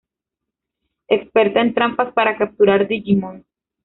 [1.09, 3.45] Experta en trampas para capturar digimons.